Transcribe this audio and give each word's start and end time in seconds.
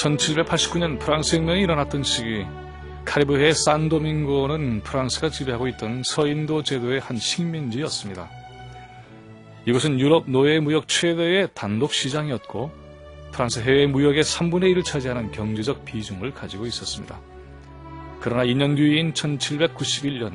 1789년 0.00 0.98
프랑스 0.98 1.36
혁명이 1.36 1.60
일어났던 1.60 2.02
시기 2.02 2.46
카리브해 3.04 3.52
산도밍고는 3.52 4.82
프랑스가 4.82 5.28
지배하고 5.28 5.68
있던 5.68 6.02
서인도 6.04 6.62
제도의 6.62 7.00
한 7.00 7.16
식민지였습니다. 7.16 8.30
이곳은 9.66 10.00
유럽 10.00 10.30
노예 10.30 10.58
무역 10.58 10.88
최대의 10.88 11.48
단독 11.54 11.92
시장이었고 11.92 12.70
프랑스 13.32 13.60
해외 13.60 13.86
무역의 13.86 14.22
3분의 14.22 14.74
1을 14.74 14.84
차지하는 14.84 15.32
경제적 15.32 15.84
비중을 15.84 16.32
가지고 16.32 16.66
있었습니다. 16.66 17.20
그러나 18.20 18.44
2년 18.44 18.76
뒤인 18.76 19.12
1791년 19.12 20.32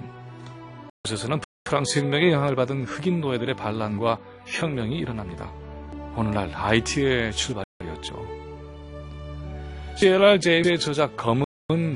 이곳에서는 1.06 1.42
프랑스 1.64 2.00
혁명의 2.00 2.32
영향을 2.32 2.56
받은 2.56 2.84
흑인 2.86 3.22
노예들의 3.22 3.56
반란과 3.56 4.20
혁명이 4.46 4.98
일어납니다. 4.98 5.52
오늘날 6.16 6.52
하이티의 6.52 7.32
출발이었죠. 7.34 7.65
제이의 10.40 10.78
저작 10.78 11.16
검은 11.16 11.46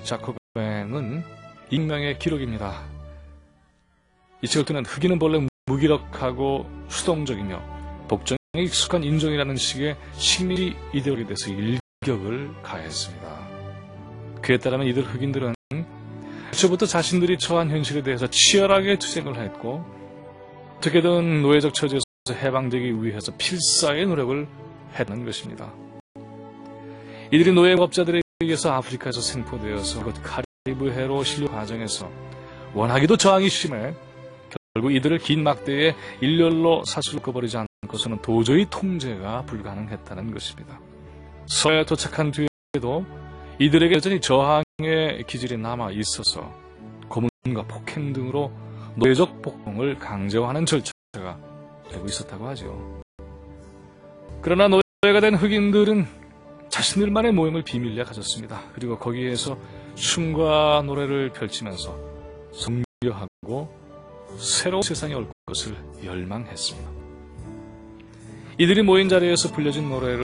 자코뱅은 0.04 1.22
익명의 1.70 2.18
기록입니다. 2.18 2.82
이 4.42 4.48
책을 4.48 4.84
흑인은 4.86 5.20
본래 5.20 5.46
무기력하고 5.66 6.66
수동적이며 6.88 8.08
복종에 8.08 8.38
익숙한 8.56 9.04
인종이라는 9.04 9.58
식의 9.58 9.98
식민지 10.14 10.78
이데올로기에 10.94 11.36
대해서 11.36 11.52
일격을 11.52 12.62
가했습니다. 12.64 13.48
그에 14.42 14.58
따르면 14.58 14.88
이들 14.88 15.04
흑인들은 15.04 15.54
애초부터 16.54 16.86
자신들이 16.86 17.38
처한 17.38 17.70
현실에 17.70 18.02
대해서 18.02 18.28
치열하게 18.28 18.98
투쟁을 18.98 19.36
했고 19.44 19.84
어떻게든 20.78 21.42
노예적 21.42 21.74
처지에서 21.74 22.04
해방되기 22.30 23.04
위해서 23.04 23.34
필사의 23.38 24.06
노력을 24.08 24.48
했는 24.98 25.26
것입니다. 25.26 25.70
이들이 27.32 27.52
노예업자들에 27.52 28.22
의해서 28.40 28.74
아프리카에서 28.74 29.22
생포되어서 29.22 30.04
곧 30.04 30.16
카리브해로 30.24 31.24
실려 31.24 31.48
과정에서 31.52 32.10
원하기도 32.74 33.18
저항이 33.18 33.50
심해 33.50 33.94
결국 34.74 34.92
이들을 34.92 35.20
긴 35.20 35.44
막대에 35.44 35.96
일렬로 36.22 36.86
사슬로 36.86 37.22
꺼버리지 37.22 37.58
않고서는 37.84 38.24
도저히 38.24 38.66
통제가 38.68 39.44
불가능했다는 39.44 40.34
것입니다. 40.34 40.80
서해에 41.46 41.86
도착한 41.86 42.32
뒤에도 42.32 43.06
이들에게 43.60 43.94
여전히 43.94 44.22
저항의 44.22 45.24
기질이 45.28 45.58
남아 45.58 45.92
있어서 45.92 46.52
고문과 47.10 47.68
폭행 47.68 48.12
등으로 48.12 48.52
노예적 48.96 49.44
복종을 49.44 50.00
강제화하는 50.00 50.66
절차가 50.66 51.38
되고 51.92 52.06
있었다고 52.08 52.48
하죠. 52.50 53.02
그러나 54.42 54.68
노예가 54.68 55.20
된 55.20 55.36
흑인들은 55.36 56.19
자신들만의 56.70 57.34
모임을 57.34 57.64
비밀리에 57.64 58.04
가졌습니다. 58.04 58.62
그리고 58.74 58.98
거기에서 58.98 59.58
춤과 59.96 60.84
노래를 60.86 61.32
펼치면서 61.34 61.98
성교하고 62.54 63.74
새로운 64.38 64.82
세상이 64.82 65.14
올 65.14 65.28
것을 65.46 65.76
열망했습니다. 66.04 66.90
이들이 68.60 68.84
모인 68.84 69.10
자리에서 69.10 69.52
불려진 69.52 69.90
노래를 69.90 70.24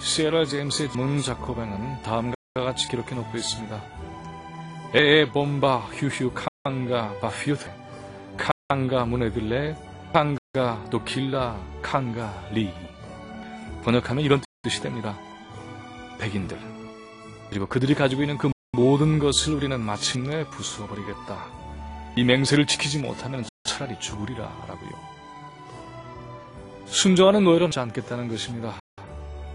시에라 0.00 0.44
제임스의 0.44 0.90
문 0.94 1.20
자코벤은 1.20 2.02
다음과 2.02 2.34
같이 2.54 2.88
기록해 2.88 3.14
놓고 3.14 3.36
있습니다. 3.36 3.82
에에 4.94 5.30
bomba 5.32 5.78
휴휴 5.92 6.32
칸가 6.64 7.18
바퓨테 7.20 7.74
칸가 8.68 9.04
문에들레 9.04 9.76
칸가 10.12 10.84
도킬라 10.90 11.60
칸가 11.82 12.48
리 12.52 12.70
번역하면 13.84 14.24
이런 14.24 14.40
뜻이 14.62 14.80
됩니다. 14.80 15.18
백인들 16.18 16.58
그리고 17.48 17.66
그들이 17.66 17.94
가지고 17.94 18.22
있는 18.22 18.36
그 18.36 18.50
모든 18.72 19.18
것을 19.18 19.54
우리는 19.54 19.80
마침내 19.80 20.44
부수어버리겠다. 20.50 21.46
이 22.16 22.24
맹세를 22.24 22.66
지키지 22.66 22.98
못하면 22.98 23.44
차라리 23.64 23.98
죽으리라 23.98 24.44
라고요. 24.68 24.90
순종하는 26.86 27.46
하지 27.62 27.80
않겠다는 27.80 28.28
것입니다. 28.28 28.78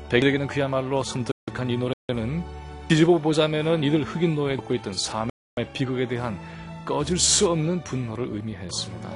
백인에게는 0.10 0.48
그야말로 0.48 1.04
선택한 1.04 1.70
이 1.70 1.78
노래는 1.78 2.44
뒤집어 2.88 3.18
보자면은 3.20 3.84
이들 3.84 4.04
흑인 4.04 4.36
노예에 4.36 4.56
갖고 4.58 4.74
있던 4.76 4.94
삶의 4.94 5.30
비극에 5.74 6.08
대한 6.08 6.40
꺼질 6.86 7.18
수 7.18 7.50
없는 7.50 7.84
분노를 7.84 8.28
의미했습니다. 8.32 9.10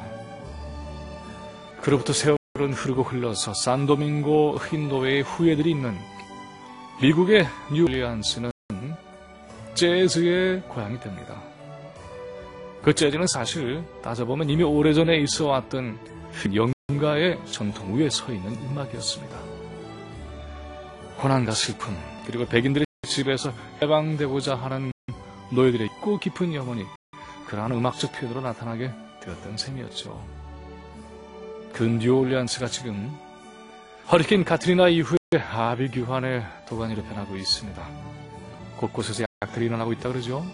그로부터 1.81 2.13
세월은 2.13 2.73
흐르고 2.73 3.03
흘러서 3.03 3.53
산도밍고 3.53 4.57
흑인 4.57 4.89
노예의 4.89 5.21
후예들이 5.23 5.71
있는 5.71 5.97
미국의 6.99 7.45
뉴올리안스는 7.71 8.51
재즈의 9.75 10.61
고향이 10.61 10.99
됩니다. 10.99 11.39
그 12.81 12.91
재즈는 12.91 13.27
사실 13.27 13.83
따져보면 14.01 14.49
이미 14.49 14.63
오래전에 14.63 15.17
있어 15.17 15.45
왔던 15.45 15.99
영가의 16.89 17.39
전통 17.45 17.95
위에 17.95 18.09
서 18.09 18.31
있는 18.31 18.51
음악이었습니다. 18.71 19.37
고난과 21.17 21.51
슬픔, 21.51 21.95
그리고 22.25 22.47
백인들의 22.47 22.87
집에서 23.03 23.53
해방되고자 23.79 24.55
하는 24.55 24.91
노예들의 25.51 25.89
고 26.01 26.17
깊은 26.17 26.55
영혼이 26.55 26.83
그러한 27.45 27.73
음악적 27.73 28.11
표현으로 28.13 28.41
나타나게 28.41 28.91
되었던 29.21 29.55
셈이었죠. 29.55 30.19
그 31.73 31.83
뉴올리안스가 31.83 32.65
지금 32.65 33.15
허리케인 34.09 34.45
카트리나 34.45 34.87
이후에 34.87 35.17
하비 35.37 35.89
규환의 35.89 36.41
도가니로 36.65 37.03
변하고 37.03 37.35
있습니다. 37.35 37.85
곳곳에서 38.77 39.25
약들이 39.41 39.65
일어나고 39.65 39.91
있다 39.91 40.07
그러죠. 40.07 40.45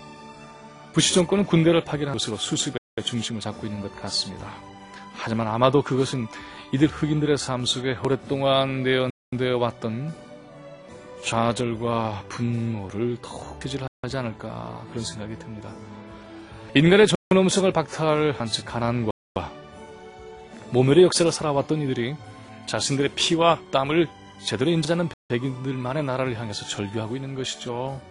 부시 0.91 1.13
정권은 1.13 1.45
군대를 1.45 1.83
파견한 1.83 2.13
것으로 2.13 2.37
수습의 2.37 2.79
중심을 3.03 3.41
잡고 3.41 3.67
있는 3.67 3.81
것 3.81 3.95
같습니다. 4.01 4.51
하지만 5.13 5.47
아마도 5.47 5.83
그것은 5.83 6.25
이들 6.71 6.87
흑인들의 6.87 7.37
삶 7.37 7.65
속에 7.65 7.95
오랫동안 8.03 8.81
내연되어 8.81 9.59
왔던 9.59 10.11
좌절과 11.23 12.23
분노를 12.29 13.17
더욱 13.21 13.63
해질하지 13.63 14.17
않을까 14.17 14.83
그런 14.89 15.03
생각이 15.03 15.37
듭니다. 15.37 15.69
인간의 16.73 17.05
존엄성을 17.29 17.71
박탈한 17.71 18.47
즉 18.47 18.65
가난과 18.65 19.11
모멸의 20.71 21.03
역사를 21.03 21.31
살아왔던 21.31 21.81
이들이 21.81 22.15
자신들의 22.73 23.11
피와 23.13 23.59
땀을 23.69 24.07
제대로 24.43 24.71
인지하는 24.71 25.07
백인들만의 25.27 26.01
나라를 26.01 26.39
향해서 26.39 26.65
절규하고 26.65 27.15
있는 27.15 27.35
것이죠. 27.35 28.01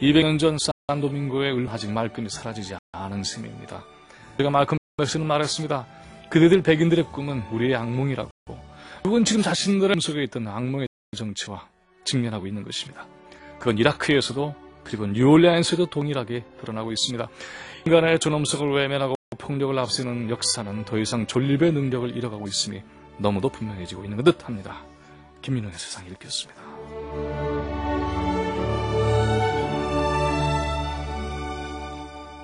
200년 0.00 0.40
전 0.40 0.56
산도밍고의 0.88 1.56
을 1.56 1.68
아직 1.68 1.92
말끔히 1.92 2.28
사라지지 2.28 2.74
않은 2.90 3.22
셈입니다. 3.22 3.84
우리가 4.34 4.50
말끔 4.50 4.76
엑스는 5.00 5.24
말했습니다. 5.24 5.86
그대들 6.30 6.62
백인들의 6.62 7.12
꿈은 7.12 7.44
우리의 7.52 7.76
악몽이라고. 7.76 8.30
그건 9.04 9.24
지금 9.24 9.40
자신들의 9.40 9.94
속에 10.00 10.24
있던 10.24 10.48
악몽의 10.48 10.88
정치와 11.16 11.68
직면하고 12.04 12.48
있는 12.48 12.64
것입니다. 12.64 13.06
그건 13.60 13.78
이라크에서도 13.78 14.52
그리고 14.82 15.06
뉴올리안스에도 15.06 15.86
동일하게 15.86 16.44
드러나고 16.60 16.90
있습니다. 16.90 17.28
인간의 17.86 18.18
존엄성을 18.18 18.74
외면하고 18.74 19.14
폭력을 19.38 19.78
앞세는 19.78 20.28
역사는 20.28 20.86
더 20.86 20.98
이상 20.98 21.24
존립의 21.28 21.70
능력을 21.70 22.16
잃어가고 22.16 22.48
있음이 22.48 22.82
너무도 23.22 23.48
분명해지고 23.48 24.04
있는 24.04 24.22
듯 24.22 24.46
합니다. 24.46 24.82
김민웅의 25.40 25.78
세상 25.78 26.06
읽겠습니다. 26.06 27.61